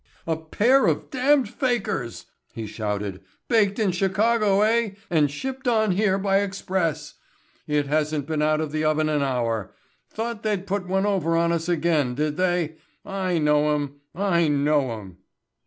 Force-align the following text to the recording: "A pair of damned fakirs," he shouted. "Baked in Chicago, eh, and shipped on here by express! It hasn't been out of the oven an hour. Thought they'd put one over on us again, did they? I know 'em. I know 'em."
"A 0.25 0.35
pair 0.35 0.87
of 0.87 1.11
damned 1.11 1.47
fakirs," 1.47 2.25
he 2.55 2.65
shouted. 2.65 3.21
"Baked 3.47 3.77
in 3.77 3.91
Chicago, 3.91 4.61
eh, 4.61 4.95
and 5.11 5.29
shipped 5.29 5.67
on 5.67 5.91
here 5.91 6.17
by 6.17 6.37
express! 6.39 7.19
It 7.67 7.85
hasn't 7.85 8.25
been 8.25 8.41
out 8.41 8.61
of 8.61 8.71
the 8.71 8.83
oven 8.83 9.09
an 9.09 9.21
hour. 9.21 9.75
Thought 10.09 10.41
they'd 10.41 10.65
put 10.65 10.87
one 10.87 11.05
over 11.05 11.37
on 11.37 11.51
us 11.51 11.69
again, 11.69 12.15
did 12.15 12.35
they? 12.37 12.77
I 13.05 13.37
know 13.37 13.75
'em. 13.75 14.01
I 14.15 14.47
know 14.47 14.93
'em." 14.99 15.17